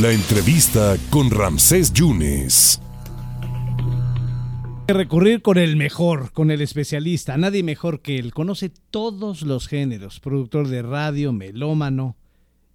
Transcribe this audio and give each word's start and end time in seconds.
La 0.00 0.12
entrevista 0.12 0.96
con 1.08 1.30
Ramsés 1.30 1.90
Yunes. 1.90 2.82
Recurrir 4.86 5.40
con 5.40 5.56
el 5.56 5.76
mejor, 5.76 6.32
con 6.32 6.50
el 6.50 6.60
especialista, 6.60 7.38
nadie 7.38 7.62
mejor 7.62 8.02
que 8.02 8.18
él. 8.18 8.34
Conoce 8.34 8.70
todos 8.90 9.40
los 9.40 9.68
géneros, 9.68 10.20
productor 10.20 10.68
de 10.68 10.82
radio, 10.82 11.32
melómano 11.32 12.14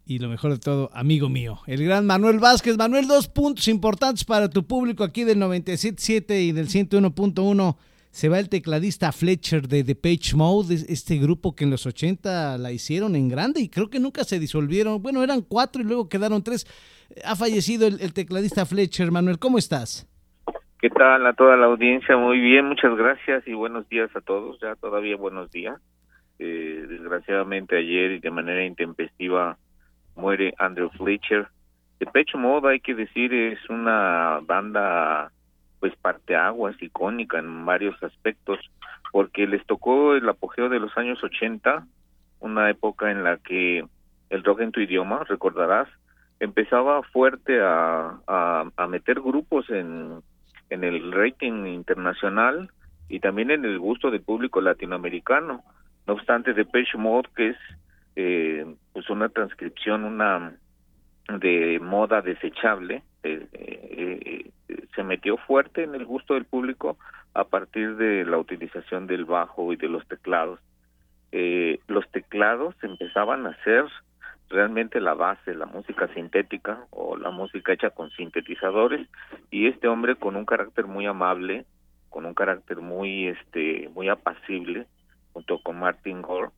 y 0.04 0.18
lo 0.18 0.30
mejor 0.30 0.54
de 0.54 0.58
todo, 0.58 0.90
amigo 0.94 1.30
mío, 1.30 1.60
el 1.68 1.84
gran 1.84 2.08
Manuel 2.08 2.40
Vázquez. 2.40 2.76
Manuel, 2.76 3.08
dos 3.08 3.28
puntos 3.28 3.68
importantes 3.68 4.24
para 4.24 4.50
tu 4.50 4.66
público 4.66 5.04
aquí 5.04 5.24
del 5.24 5.38
97.7 5.38 6.42
y 6.42 6.54
del 6.54 6.70
101.1 6.70 7.76
se 8.12 8.28
va 8.28 8.40
el 8.40 8.50
tecladista 8.50 9.14
Fletcher 9.14 9.70
de 9.70 9.86
The 9.86 9.96
Page 9.96 10.36
Mode, 10.36 10.76
este 10.90 11.16
grupo 11.18 11.56
que 11.56 11.64
en 11.64 11.70
los 11.70 11.86
80 11.86 12.58
la 12.58 12.72
hicieron 12.74 13.16
en 13.16 13.30
grande 13.30 13.62
y 13.62 13.70
creo 13.70 13.90
que 13.90 14.00
nunca 14.00 14.26
se 14.26 14.38
disolvieron. 14.38 15.02
Bueno, 15.02 15.24
eran 15.24 15.42
cuatro 15.42 15.82
y 15.82 15.86
luego 15.86 16.10
quedaron 16.10 16.44
tres. 16.44 16.68
Ha 17.26 17.38
fallecido 17.38 17.88
el, 17.88 18.14
tecladista 18.14 18.66
Fletcher. 18.66 19.12
Manuel, 19.12 19.40
¿cómo 19.40 19.58
estás? 19.58 20.08
¿Qué 20.82 20.90
tal 20.90 21.26
a 21.26 21.34
toda 21.34 21.56
la 21.56 21.68
audiencia? 21.68 22.18
Muy 22.18 22.40
bien, 22.40 22.66
muchas 22.66 22.96
gracias 22.98 23.48
y 23.48 23.54
buenos 23.54 23.88
días 23.88 24.14
a 24.14 24.22
todos. 24.22 24.60
Ya 24.62 24.76
todavía 24.76 25.16
buenos 25.16 25.50
días. 25.52 25.80
Eh, 26.38 26.86
desgraciadamente 26.90 27.78
ayer 27.78 28.12
y 28.12 28.20
de 28.20 28.32
manera 28.32 28.66
intempestiva 28.66 29.58
muere 30.16 30.54
Andrew 30.58 30.90
Fletcher. 30.98 31.48
Page 32.12 32.36
Mode, 32.36 32.72
hay 32.72 32.80
que 32.80 32.96
decir, 32.96 33.34
es 33.34 33.60
una 33.70 34.40
banda 34.44 35.32
pues 35.82 35.94
parteaguas 35.98 36.82
icónica 36.82 37.40
en 37.40 37.66
varios 37.66 38.02
aspectos 38.02 38.60
porque 39.12 39.48
les 39.48 39.66
tocó 39.66 40.16
el 40.16 40.30
apogeo 40.30 40.70
de 40.70 40.80
los 40.80 40.96
años 40.98 41.22
80 41.22 41.86
una 42.40 42.70
época 42.70 43.12
en 43.12 43.24
la 43.24 43.38
que 43.38 43.84
el 44.30 44.44
rock 44.44 44.62
en 44.62 44.72
tu 44.72 44.80
idioma 44.80 45.26
recordarás 45.26 45.90
empezaba 46.40 47.04
fuerte 47.04 47.60
a, 47.62 48.20
a, 48.28 48.88
meter 48.88 49.20
grupos 49.22 49.70
en, 49.70 50.22
en 50.70 50.84
el 50.84 51.12
rating 51.12 51.66
internacional 51.66 52.72
y 53.10 53.20
también 53.20 53.52
en 53.52 53.66
el 53.66 53.78
gusto 53.78 54.10
del 54.10 54.22
público 54.22 54.62
latinoamericano. 54.62 55.64
No 56.08 56.14
obstante 56.14 56.54
Depeche 56.54 56.98
Mode 56.98 57.30
que 57.36 57.50
es 57.50 57.58
eh, 58.16 58.66
pues 58.94 59.10
una 59.10 59.30
transcripción 59.30 60.04
una 60.04 60.54
de 61.28 61.80
moda 61.80 62.22
desechable 62.22 63.04
eh, 63.24 63.48
eh, 63.54 64.52
se 64.96 65.04
metió 65.04 65.38
fuerte 65.38 65.84
en 65.84 65.96
el 65.96 66.06
gusto 66.06 66.34
del 66.34 66.46
público 66.46 66.98
a 67.34 67.46
partir 67.46 67.96
de 67.96 68.26
la 68.26 68.38
utilización 68.38 69.08
del 69.08 69.26
bajo 69.26 69.72
y 69.72 69.76
de 69.78 69.88
los 69.88 70.06
teclados. 70.08 70.60
Eh, 71.32 71.80
los 71.88 72.10
teclados 72.12 72.76
empezaban 72.84 73.48
a 73.48 73.56
ser 73.64 73.86
realmente 74.50 75.00
la 75.00 75.14
base, 75.14 75.54
la 75.56 75.66
música 75.66 76.10
sintética 76.14 76.86
o 76.90 77.16
la 77.16 77.32
música 77.32 77.72
hecha 77.72 77.92
con 77.92 78.12
sintetizadores 78.12 79.08
y 79.50 79.68
este 79.68 79.88
hombre 79.88 80.16
con 80.16 80.36
un 80.36 80.46
carácter 80.46 80.88
muy 80.88 81.06
amable, 81.06 81.66
con 82.10 82.26
un 82.26 82.34
carácter 82.34 82.78
muy 82.78 83.28
este 83.28 83.90
muy 83.94 84.10
apacible 84.10 84.88
junto 85.32 85.60
con 85.64 85.80
Martin 85.80 86.22
Gore 86.22 86.50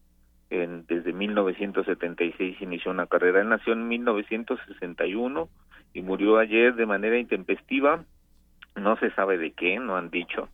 en, 0.53 0.85
desde 0.87 1.13
1976 1.13 2.61
inició 2.61 2.91
una 2.91 3.07
carrera. 3.07 3.41
Él 3.41 3.49
nació 3.49 3.73
en 3.73 3.87
1961 3.87 5.49
y 5.93 6.01
murió 6.01 6.37
ayer 6.37 6.75
de 6.75 6.85
manera 6.85 7.17
intempestiva. 7.17 8.03
No 8.75 8.97
se 8.97 9.11
sabe 9.11 9.37
de 9.37 9.51
qué, 9.51 9.79
no 9.79 9.95
han 9.95 10.09
dicho 10.09 10.49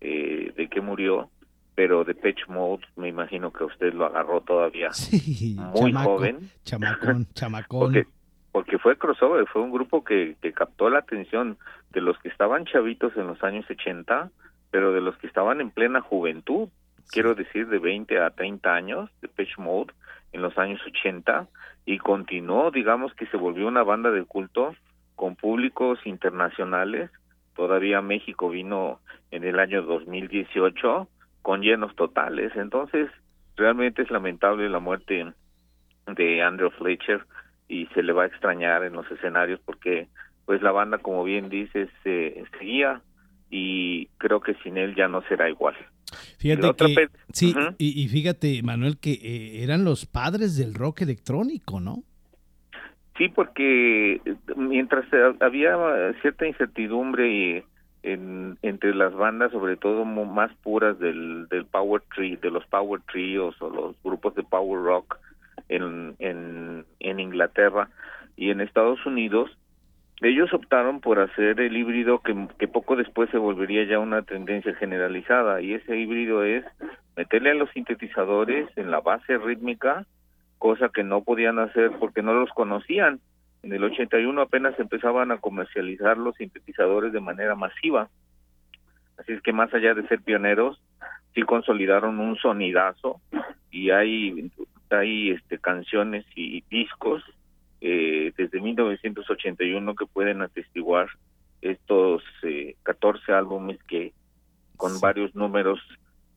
eh, 0.00 0.52
de 0.56 0.68
qué 0.68 0.80
murió, 0.80 1.30
pero 1.74 2.04
de 2.04 2.14
Pitch 2.14 2.48
Mode 2.48 2.84
me 2.96 3.08
imagino 3.08 3.52
que 3.52 3.64
usted 3.64 3.92
lo 3.94 4.06
agarró 4.06 4.40
todavía 4.40 4.90
muy 5.74 5.92
joven. 5.92 6.50
Chamacón, 6.64 7.26
chamacón. 7.34 7.80
Porque, 7.80 8.06
porque 8.50 8.78
fue 8.78 8.96
crossover, 8.96 9.46
fue 9.46 9.62
un 9.62 9.72
grupo 9.72 10.04
que, 10.04 10.36
que 10.40 10.52
captó 10.52 10.90
la 10.90 11.00
atención 11.00 11.58
de 11.90 12.00
los 12.00 12.18
que 12.18 12.28
estaban 12.28 12.64
chavitos 12.64 13.16
en 13.16 13.26
los 13.26 13.42
años 13.42 13.64
80, 13.68 14.30
pero 14.70 14.92
de 14.92 15.00
los 15.00 15.16
que 15.18 15.26
estaban 15.26 15.60
en 15.60 15.70
plena 15.70 16.00
juventud, 16.00 16.68
quiero 17.12 17.34
decir 17.34 17.68
de 17.68 17.78
20 17.78 18.18
a 18.18 18.30
30 18.30 18.74
años, 18.74 19.10
de 19.20 19.28
Pitch 19.28 19.58
Mode, 19.58 19.92
en 20.32 20.42
los 20.42 20.56
años 20.58 20.80
80, 20.84 21.46
y 21.84 21.98
continuó, 21.98 22.70
digamos 22.70 23.14
que 23.14 23.26
se 23.26 23.36
volvió 23.36 23.68
una 23.68 23.82
banda 23.82 24.10
de 24.10 24.24
culto 24.24 24.74
con 25.14 25.36
públicos 25.36 25.98
internacionales. 26.04 27.10
Todavía 27.54 28.00
México 28.00 28.48
vino 28.48 29.00
en 29.30 29.44
el 29.44 29.60
año 29.60 29.82
2018 29.82 31.06
con 31.42 31.60
llenos 31.60 31.94
totales. 31.96 32.52
Entonces, 32.56 33.10
realmente 33.56 34.02
es 34.02 34.10
lamentable 34.10 34.68
la 34.70 34.78
muerte 34.78 35.32
de 36.06 36.42
Andrew 36.42 36.70
Fletcher 36.70 37.26
y 37.68 37.86
se 37.88 38.02
le 38.02 38.12
va 38.12 38.24
a 38.24 38.26
extrañar 38.26 38.84
en 38.84 38.94
los 38.94 39.10
escenarios 39.10 39.60
porque 39.64 40.08
pues 40.46 40.62
la 40.62 40.72
banda 40.72 40.98
como 40.98 41.24
bien 41.24 41.48
dices 41.48 41.88
se 42.02 42.44
seguía 42.58 43.00
y 43.50 44.06
creo 44.18 44.40
que 44.40 44.54
sin 44.56 44.76
él 44.76 44.94
ya 44.94 45.08
no 45.08 45.22
será 45.22 45.48
igual. 45.48 45.76
Fíjate 46.42 46.74
que, 46.74 47.08
sí, 47.32 47.54
y, 47.78 48.08
fíjate, 48.08 48.60
Manuel, 48.64 48.98
que 48.98 49.12
eh, 49.12 49.62
eran 49.62 49.84
los 49.84 50.06
padres 50.06 50.56
del 50.56 50.74
rock 50.74 51.02
electrónico, 51.02 51.78
¿no? 51.78 52.02
Sí, 53.16 53.28
porque 53.28 54.14
eh, 54.14 54.34
mientras 54.56 55.04
había 55.38 55.76
cierta 56.20 56.44
incertidumbre 56.44 57.32
y 57.32 57.62
en, 58.02 58.58
entre 58.62 58.92
las 58.92 59.14
bandas, 59.14 59.52
sobre 59.52 59.76
todo 59.76 60.04
más 60.04 60.52
puras 60.64 60.98
del, 60.98 61.46
del 61.48 61.64
power 61.64 62.02
tree, 62.12 62.36
de 62.36 62.50
los 62.50 62.66
power 62.66 63.00
trios 63.12 63.54
o 63.62 63.70
los 63.70 63.94
grupos 64.02 64.34
de 64.34 64.42
power 64.42 64.82
rock 64.82 65.18
en, 65.68 66.16
en, 66.18 66.84
en 66.98 67.20
Inglaterra 67.20 67.88
y 68.36 68.50
en 68.50 68.60
Estados 68.60 69.06
Unidos, 69.06 69.56
ellos 70.30 70.52
optaron 70.52 71.00
por 71.00 71.18
hacer 71.18 71.60
el 71.60 71.76
híbrido 71.76 72.20
que, 72.20 72.48
que 72.58 72.68
poco 72.68 72.96
después 72.96 73.28
se 73.30 73.38
volvería 73.38 73.84
ya 73.84 73.98
una 73.98 74.22
tendencia 74.22 74.74
generalizada 74.74 75.60
y 75.60 75.74
ese 75.74 75.96
híbrido 75.96 76.44
es 76.44 76.64
meterle 77.16 77.50
a 77.50 77.54
los 77.54 77.70
sintetizadores 77.70 78.68
en 78.76 78.90
la 78.90 79.00
base 79.00 79.36
rítmica, 79.38 80.06
cosa 80.58 80.90
que 80.90 81.02
no 81.02 81.22
podían 81.22 81.58
hacer 81.58 81.90
porque 81.98 82.22
no 82.22 82.34
los 82.34 82.50
conocían. 82.50 83.20
En 83.64 83.72
el 83.72 83.82
81 83.82 84.40
apenas 84.40 84.78
empezaban 84.78 85.32
a 85.32 85.38
comercializar 85.38 86.16
los 86.18 86.36
sintetizadores 86.36 87.12
de 87.12 87.20
manera 87.20 87.54
masiva. 87.54 88.08
Así 89.18 89.32
es 89.32 89.42
que 89.42 89.52
más 89.52 89.72
allá 89.74 89.94
de 89.94 90.06
ser 90.08 90.20
pioneros, 90.22 90.80
sí 91.34 91.42
consolidaron 91.42 92.20
un 92.20 92.36
sonidazo 92.36 93.20
y 93.72 93.90
hay 93.90 94.50
hay 94.90 95.30
este 95.30 95.58
canciones 95.58 96.24
y 96.36 96.62
discos 96.70 97.24
eh, 97.80 98.21
desde 98.36 98.60
1981 98.60 99.94
que 99.94 100.06
pueden 100.06 100.42
atestiguar 100.42 101.08
estos 101.60 102.22
eh, 102.42 102.76
14 102.82 103.32
álbumes 103.32 103.82
que 103.84 104.12
con 104.76 105.00
varios 105.00 105.34
números 105.34 105.80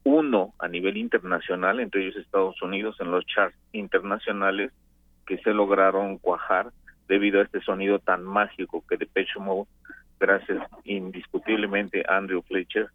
uno 0.03 0.53
a 0.59 0.67
nivel 0.67 0.97
internacional, 0.97 1.79
entre 1.79 2.03
ellos 2.03 2.15
Estados 2.15 2.61
Unidos, 2.61 2.95
en 2.99 3.09
los 3.09 3.25
charts 3.25 3.57
internacionales 3.73 4.71
que 5.25 5.39
se 5.39 5.51
lograron 5.51 6.19
cuajar 6.19 6.71
debido 7.07 7.39
a 7.39 7.43
este 7.43 7.59
sonido 7.61 7.99
tan 7.99 8.23
mágico 8.23 8.83
que 8.87 8.97
Depeche 8.97 9.39
Mode, 9.39 9.67
gracias 10.19 10.63
indiscutiblemente 10.83 12.03
a 12.07 12.17
Andrew 12.17 12.43
Fletcher, 12.43 12.89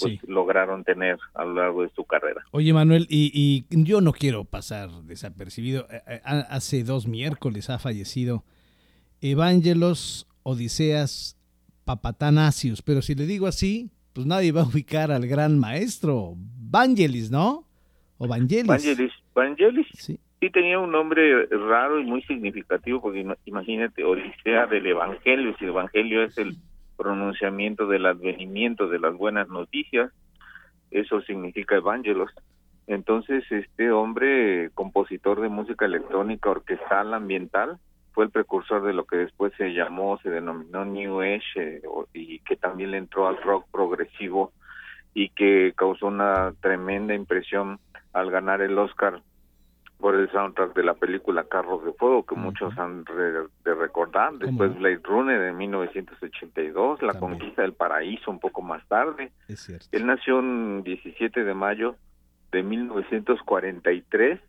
pues, 0.00 0.22
lograron 0.28 0.84
tener 0.84 1.18
a 1.34 1.44
lo 1.44 1.54
largo 1.54 1.82
de 1.82 1.90
su 1.90 2.04
carrera. 2.04 2.44
Oye 2.50 2.72
Manuel, 2.72 3.06
y, 3.08 3.64
yo 3.70 4.00
no 4.00 4.12
quiero 4.12 4.44
pasar 4.44 4.90
desapercibido, 5.04 5.86
eh, 5.90 6.02
eh, 6.06 6.20
hace 6.24 6.84
dos 6.84 7.06
miércoles 7.06 7.70
ha 7.70 7.78
fallecido 7.78 8.44
Evangelos 9.20 10.28
Odiseas 10.42 11.36
Papatanasius, 11.84 12.82
pero 12.82 13.02
si 13.02 13.14
le 13.14 13.26
digo 13.26 13.46
así, 13.46 13.90
pues 14.12 14.26
nadie 14.26 14.52
va 14.52 14.62
a 14.62 14.66
ubicar 14.66 15.10
al 15.10 15.26
gran 15.26 15.58
maestro, 15.58 16.34
Vangelis, 16.36 17.30
¿no? 17.30 17.64
O 18.18 18.26
Vangelis. 18.26 18.66
Vangelis, 18.66 19.12
Vangelis. 19.34 19.86
Sí. 19.92 20.18
sí. 20.40 20.50
tenía 20.50 20.78
un 20.78 20.90
nombre 20.90 21.46
raro 21.46 22.00
y 22.00 22.04
muy 22.04 22.22
significativo, 22.22 23.00
porque 23.00 23.26
imagínate, 23.44 24.04
Odisea 24.04 24.66
del 24.66 24.86
Evangelio, 24.86 25.54
si 25.58 25.64
el 25.64 25.70
Evangelio 25.70 26.22
es 26.24 26.38
el 26.38 26.56
pronunciamiento 26.96 27.86
del 27.86 28.06
advenimiento 28.06 28.88
de 28.88 28.98
las 28.98 29.14
buenas 29.14 29.48
noticias, 29.48 30.12
eso 30.90 31.20
significa 31.22 31.76
evangelos. 31.76 32.30
Entonces, 32.86 33.44
este 33.50 33.90
hombre, 33.90 34.70
compositor 34.74 35.40
de 35.40 35.48
música 35.48 35.86
electrónica 35.86 36.50
orquestal 36.50 37.14
ambiental, 37.14 37.78
fue 38.12 38.24
el 38.24 38.30
precursor 38.30 38.82
de 38.82 38.94
lo 38.94 39.04
que 39.04 39.16
después 39.16 39.52
se 39.58 39.74
llamó, 39.74 40.18
se 40.22 40.30
denominó 40.30 40.84
New 40.84 41.20
Age 41.20 41.42
eh, 41.56 41.82
y 42.14 42.38
que 42.40 42.56
también 42.56 42.92
le 42.92 42.98
entró 42.98 43.28
al 43.28 43.42
rock 43.42 43.66
progresivo 43.70 44.52
y 45.12 45.28
que 45.30 45.74
causó 45.76 46.06
una 46.06 46.54
tremenda 46.60 47.14
impresión 47.14 47.78
al 48.12 48.30
ganar 48.30 48.62
el 48.62 48.78
Oscar 48.78 49.20
por 49.98 50.14
el 50.14 50.30
soundtrack 50.30 50.74
de 50.74 50.82
la 50.82 50.94
película 50.94 51.44
Carros 51.44 51.84
de 51.84 51.92
Fuego, 51.92 52.24
que 52.26 52.34
muchos 52.34 52.76
han 52.78 53.04
de 53.04 53.74
recordar, 53.74 54.34
después 54.34 54.76
Blade 54.76 55.00
Runner 55.02 55.40
de 55.40 55.52
1982, 55.52 57.02
La 57.02 57.18
Conquista 57.18 57.62
del 57.62 57.72
Paraíso 57.72 58.30
un 58.30 58.38
poco 58.38 58.62
más 58.62 58.86
tarde. 58.88 59.32
Él 59.92 60.06
nació 60.06 60.40
el 60.40 60.82
17 60.84 61.44
de 61.44 61.54
mayo 61.54 61.96
de 62.52 62.62
1943 62.62 64.40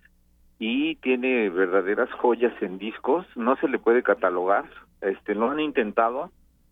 y 0.60 0.96
tiene 0.96 1.50
verdaderas 1.50 2.12
joyas 2.14 2.54
en 2.62 2.78
discos, 2.78 3.26
no 3.36 3.56
se 3.58 3.68
le 3.68 3.80
puede 3.80 4.04
catalogar, 4.04 4.66
este 5.02 5.36
lo 5.36 5.50
han 5.50 5.60
intentado, 5.60 6.32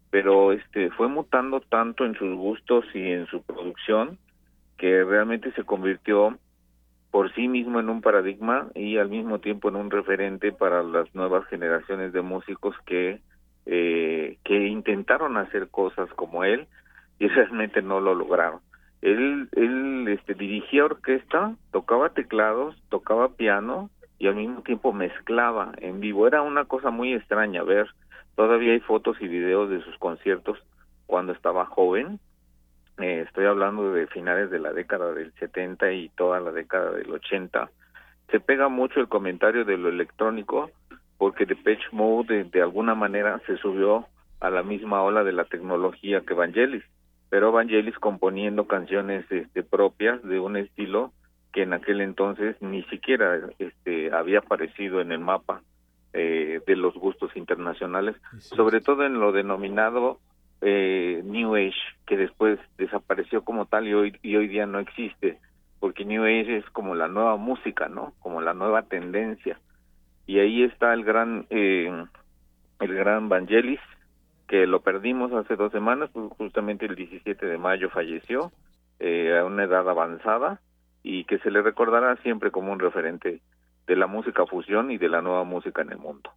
pero 0.09 0.51
este 0.51 0.89
fue 0.91 1.07
mutando 1.07 1.61
tanto 1.61 2.05
en 2.05 2.15
sus 2.15 2.35
gustos 2.35 2.85
y 2.93 3.11
en 3.11 3.27
su 3.27 3.41
producción 3.43 4.17
que 4.77 5.03
realmente 5.03 5.51
se 5.53 5.63
convirtió 5.63 6.37
por 7.15 7.33
sí 7.33 7.47
mismo 7.47 7.79
en 7.79 7.87
un 7.87 8.01
paradigma 8.01 8.67
y 8.75 8.97
al 8.97 9.07
mismo 9.07 9.39
tiempo 9.39 9.69
en 9.69 9.77
un 9.77 9.89
referente 9.89 10.51
para 10.51 10.83
las 10.83 11.15
nuevas 11.15 11.47
generaciones 11.47 12.11
de 12.11 12.21
músicos 12.21 12.75
que 12.85 13.21
eh, 13.65 14.37
que 14.43 14.67
intentaron 14.67 15.37
hacer 15.37 15.69
cosas 15.69 16.09
como 16.17 16.43
él 16.43 16.67
y 17.17 17.27
realmente 17.29 17.81
no 17.81 18.01
lo 18.01 18.15
lograron. 18.15 18.59
Él, 19.01 19.47
él 19.53 20.09
este, 20.09 20.33
dirigía 20.33 20.83
orquesta, 20.83 21.55
tocaba 21.71 22.09
teclados, 22.09 22.75
tocaba 22.89 23.29
piano 23.29 23.89
y 24.19 24.27
al 24.27 24.35
mismo 24.35 24.61
tiempo 24.63 24.91
mezclaba 24.91 25.71
en 25.77 26.01
vivo. 26.01 26.27
Era 26.27 26.41
una 26.41 26.65
cosa 26.65 26.89
muy 26.89 27.13
extraña 27.13 27.63
ver. 27.63 27.87
Todavía 28.35 28.73
hay 28.73 28.81
fotos 28.81 29.15
y 29.21 29.29
videos 29.29 29.69
de 29.69 29.81
sus 29.83 29.97
conciertos 29.99 30.59
cuando 31.05 31.31
estaba 31.31 31.65
joven. 31.65 32.19
Eh, 32.97 33.23
estoy 33.27 33.45
hablando 33.45 33.91
de 33.91 34.07
finales 34.07 34.49
de 34.49 34.59
la 34.59 34.71
década 34.71 35.13
del 35.13 35.33
70 35.33 35.91
y 35.91 36.09
toda 36.09 36.39
la 36.39 36.51
década 36.51 36.91
del 36.91 37.11
80. 37.11 37.69
Se 38.31 38.39
pega 38.39 38.69
mucho 38.69 38.99
el 38.99 39.07
comentario 39.07 39.65
de 39.65 39.77
lo 39.77 39.89
electrónico 39.89 40.71
porque 41.17 41.45
Depeche 41.45 41.85
Mode 41.91 42.33
de, 42.33 42.43
de 42.45 42.61
alguna 42.61 42.95
manera 42.95 43.41
se 43.45 43.57
subió 43.57 44.07
a 44.39 44.49
la 44.49 44.63
misma 44.63 45.01
ola 45.01 45.23
de 45.23 45.33
la 45.33 45.45
tecnología 45.45 46.21
que 46.21 46.33
Vangelis. 46.33 46.83
Pero 47.29 47.51
Vangelis 47.51 47.97
componiendo 47.99 48.67
canciones 48.67 49.25
este, 49.29 49.63
propias 49.63 50.21
de 50.23 50.39
un 50.39 50.57
estilo 50.57 51.11
que 51.51 51.63
en 51.63 51.73
aquel 51.73 52.01
entonces 52.01 52.55
ni 52.61 52.83
siquiera 52.83 53.39
este, 53.59 54.13
había 54.13 54.39
aparecido 54.39 55.01
en 55.01 55.11
el 55.11 55.19
mapa 55.19 55.61
eh, 56.13 56.61
de 56.65 56.75
los 56.75 56.93
gustos 56.95 57.35
internacionales, 57.35 58.15
sobre 58.39 58.81
todo 58.81 59.05
en 59.05 59.19
lo 59.19 59.31
denominado 59.31 60.19
eh, 60.61 61.21
New 61.25 61.55
Age, 61.55 61.73
que 62.05 62.17
después 62.17 62.59
desapareció 62.77 63.43
como 63.43 63.65
tal 63.65 63.87
y 63.87 63.93
hoy, 63.93 64.19
y 64.21 64.35
hoy 64.35 64.47
día 64.47 64.65
no 64.65 64.79
existe, 64.79 65.39
porque 65.79 66.05
New 66.05 66.23
Age 66.23 66.57
es 66.57 66.65
como 66.71 66.95
la 66.95 67.07
nueva 67.07 67.37
música, 67.37 67.87
¿no? 67.87 68.13
Como 68.19 68.41
la 68.41 68.53
nueva 68.53 68.83
tendencia. 68.83 69.59
Y 70.27 70.39
ahí 70.39 70.63
está 70.63 70.93
el 70.93 71.03
gran, 71.03 71.45
eh, 71.49 71.91
el 72.79 72.93
gran 72.93 73.29
Vangelis, 73.29 73.79
que 74.47 74.67
lo 74.67 74.81
perdimos 74.81 75.31
hace 75.33 75.55
dos 75.55 75.71
semanas, 75.71 76.09
pues 76.13 76.31
justamente 76.37 76.85
el 76.85 76.95
17 76.95 77.45
de 77.45 77.57
mayo 77.57 77.89
falleció 77.89 78.51
eh, 78.99 79.37
a 79.37 79.45
una 79.45 79.63
edad 79.63 79.89
avanzada 79.89 80.61
y 81.03 81.25
que 81.25 81.39
se 81.39 81.51
le 81.51 81.61
recordará 81.61 82.15
siempre 82.17 82.51
como 82.51 82.71
un 82.71 82.79
referente 82.79 83.41
de 83.87 83.95
la 83.95 84.07
música 84.07 84.45
fusión 84.45 84.91
y 84.91 84.97
de 84.97 85.09
la 85.09 85.21
nueva 85.21 85.43
música 85.43 85.81
en 85.81 85.91
el 85.91 85.97
mundo. 85.97 86.31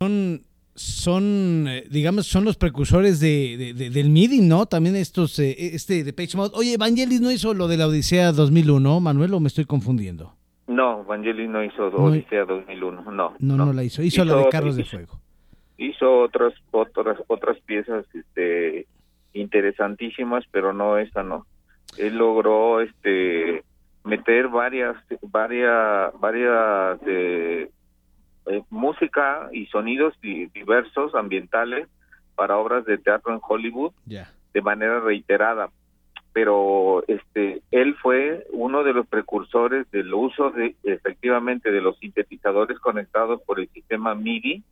Son, 0.00 0.40
son 0.80 1.66
eh, 1.68 1.84
digamos, 1.90 2.26
son 2.26 2.44
los 2.44 2.56
precursores 2.56 3.20
de, 3.20 3.74
del 3.74 4.10
MIDI, 4.10 4.40
¿no? 4.40 4.66
También 4.66 4.96
estos, 4.96 5.38
eh, 5.38 5.74
este 5.74 6.04
de 6.04 6.12
Page 6.12 6.36
Mode. 6.36 6.52
Oye, 6.54 6.76
Vangelis 6.78 7.20
no 7.20 7.30
hizo 7.30 7.54
lo 7.54 7.68
de 7.68 7.76
la 7.76 7.86
Odisea 7.86 8.32
2001, 8.32 9.00
Manuel, 9.00 9.34
o 9.34 9.40
me 9.40 9.48
estoy 9.48 9.64
confundiendo. 9.64 10.34
No, 10.66 11.04
Vangelis 11.04 11.48
no 11.48 11.64
hizo 11.64 11.88
Odisea 11.88 12.44
2001, 12.44 13.02
no, 13.02 13.10
no. 13.10 13.34
No, 13.38 13.56
no 13.56 13.72
la 13.72 13.84
hizo. 13.84 14.02
Hizo, 14.02 14.22
hizo 14.22 14.24
la 14.24 14.36
de 14.36 14.48
Carros 14.48 14.76
de 14.76 14.84
Fuego 14.84 15.20
hizo 15.80 16.20
otras 16.20 16.52
otras 16.70 17.18
otras 17.26 17.58
piezas 17.60 18.04
este 18.14 18.86
interesantísimas 19.32 20.44
pero 20.50 20.74
no 20.74 20.98
esta 20.98 21.22
no 21.22 21.46
él 21.96 22.18
logró 22.18 22.82
este 22.82 23.64
meter 24.04 24.48
varias 24.48 24.96
varias 25.22 26.12
varias 26.20 27.00
eh, 27.06 27.70
eh, 28.50 28.62
música 28.70 29.48
y 29.52 29.66
sonidos 29.66 30.14
diversos 30.20 31.14
ambientales 31.14 31.88
para 32.34 32.56
obras 32.56 32.84
de 32.84 32.98
teatro 32.98 33.32
en 33.32 33.40
Hollywood 33.42 33.92
de 34.06 34.62
manera 34.62 35.00
reiterada 35.00 35.70
pero 36.32 37.02
este 37.08 37.62
él 37.70 37.96
fue 37.96 38.46
uno 38.52 38.84
de 38.84 38.92
los 38.92 39.06
precursores 39.06 39.90
del 39.90 40.12
uso 40.14 40.50
de 40.50 40.76
efectivamente 40.84 41.70
de 41.70 41.80
los 41.80 41.98
sintetizadores 41.98 42.78
conectados 42.78 43.42
por 43.42 43.58
el 43.60 43.68
sistema 43.70 44.14
MIDI 44.14 44.62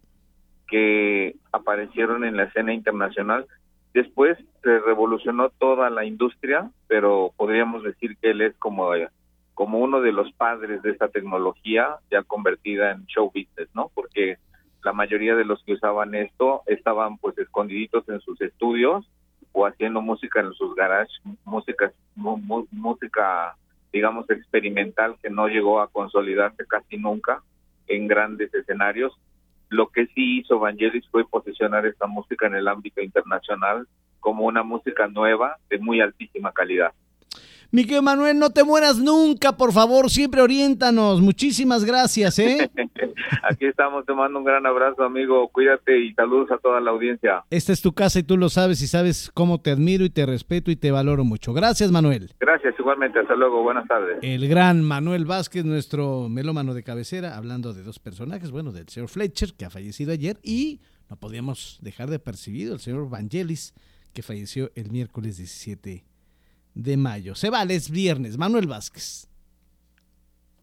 que 0.69 1.35
aparecieron 1.51 2.25
en 2.25 2.37
la 2.37 2.45
escena 2.45 2.73
internacional. 2.73 3.47
Después 3.95 4.39
se 4.63 4.79
revolucionó 4.81 5.49
toda 5.49 5.91
la 5.91 6.05
industria, 6.05 6.71
pero 6.87 7.33
podríamos 7.37 7.83
decir 7.83 8.17
que 8.19 8.31
él 8.31 8.43
es 8.43 8.55
como, 8.59 8.93
como 9.59 9.81
uno 9.81 10.01
de 10.01 10.13
los 10.13 10.33
padres 10.35 10.83
de 10.83 10.93
esta 10.93 11.09
tecnología 11.09 11.97
ya 12.13 12.23
convertida 12.23 12.93
en 12.93 13.05
show 13.07 13.27
business, 13.27 13.69
¿no? 13.75 13.91
Porque 13.93 14.37
la 14.85 14.93
mayoría 14.93 15.35
de 15.35 15.45
los 15.45 15.65
que 15.65 15.73
usaban 15.73 16.15
esto 16.15 16.63
estaban 16.67 17.19
pues 17.19 17.37
escondiditos 17.39 18.09
en 18.09 18.21
sus 18.21 18.41
estudios 18.41 19.11
o 19.51 19.67
haciendo 19.67 20.01
música 20.01 20.39
en 20.43 20.53
sus 20.53 20.77
garages, 20.77 21.13
música, 21.45 21.93
música 22.15 23.57
digamos 23.93 24.31
experimental 24.31 25.17
que 25.21 25.29
no 25.29 25.49
llegó 25.49 25.81
a 25.81 25.89
consolidarse 25.89 26.65
casi 26.65 26.97
nunca 26.97 27.43
en 27.89 28.07
grandes 28.07 28.55
escenarios 28.55 29.13
lo 29.71 29.89
que 29.89 30.07
sí 30.15 30.39
hizo 30.39 30.61
Vangelis 30.61 31.09
fue 31.11 31.29
posicionar 31.29 31.85
esta 31.85 32.07
música 32.07 32.47
en 32.47 32.55
el 32.55 32.69
ámbito 32.69 33.03
internacional 33.03 33.89
como 34.21 34.45
una 34.45 34.63
música 34.63 35.09
nueva 35.09 35.57
de 35.69 35.79
muy 35.79 36.01
altísima 36.01 36.53
calidad. 36.53 36.93
Miguel 37.71 38.01
Manuel, 38.01 38.39
no 38.39 38.49
te 38.49 38.65
mueras 38.65 38.97
nunca, 38.97 39.55
por 39.55 39.75
favor, 39.75 40.09
siempre 40.09 40.41
oriéntanos. 40.41 41.21
Muchísimas 41.21 41.85
gracias, 41.85 42.39
¿eh? 42.39 42.71
Aquí 43.43 43.67
estamos, 43.67 44.07
te 44.07 44.15
mando 44.15 44.39
un 44.39 44.45
gran 44.47 44.65
abrazo, 44.65 45.05
amigo. 45.05 45.49
Cuídate 45.49 45.99
y 46.01 46.15
saludos 46.15 46.51
a 46.51 46.57
toda 46.57 46.81
la 46.81 46.93
audiencia. 46.93 47.45
Esta 47.51 47.75
es 47.75 47.83
tu 47.83 47.93
casa 47.93 48.21
y 48.21 48.23
tú 48.23 48.39
lo 48.39 48.49
sabes 48.49 48.81
y 48.81 48.87
sabes 48.87 49.31
cómo 49.35 49.61
te 49.61 49.71
admiro 49.71 50.07
y 50.07 50.09
te 50.09 50.25
respeto 50.25 50.71
y 50.71 50.77
te 50.77 50.91
valoro 50.91 51.25
mucho. 51.25 51.53
Gracias, 51.53 51.91
Manuel. 51.93 52.33
Gracias, 52.41 52.75
igualmente. 52.79 53.19
Hasta 53.19 53.35
luego. 53.35 53.63
Buenas 53.63 53.87
tardes. 53.87 54.17
El 54.23 54.49
gran 54.49 54.83
Manuel 54.83 55.27
Vázquez, 55.27 55.67
nuestro 55.67 56.31
melómano 56.31 56.73
de 56.73 56.83
cabecera, 56.83 57.37
hablando 57.37 57.75
de 57.75 57.83
dos 57.83 57.99
personajes, 57.99 58.51
bueno, 58.51 58.73
del 58.73 58.89
señor 58.89 59.11
Fletcher, 59.11 59.53
que 59.53 59.67
ha 59.67 59.71
fallecido 59.71 60.13
ayer, 60.13 60.39
y 60.43 60.81
no 61.11 61.17
podíamos 61.17 61.79
dejar 61.83 62.09
de 62.09 62.19
percibir 62.19 62.73
el 62.73 62.79
señor 62.79 63.11
Vangelis, 63.11 63.75
que 64.15 64.23
falleció 64.23 64.71
el 64.75 64.91
miércoles 64.91 65.37
17 65.37 66.08
de 66.79 66.97
mayo. 66.97 67.35
Se 67.35 67.51
vale, 67.51 67.75
es 67.75 67.91
viernes. 67.91 68.39
Manuel 68.39 68.69
Vázquez. 68.69 69.28